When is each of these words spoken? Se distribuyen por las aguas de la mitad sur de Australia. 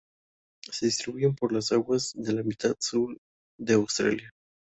Se 0.67 0.87
distribuyen 0.87 1.35
por 1.35 1.53
las 1.53 1.71
aguas 1.71 2.13
de 2.15 2.33
la 2.33 2.41
mitad 2.41 2.73
sur 2.79 3.15
de 3.59 3.73
Australia. 3.75 4.31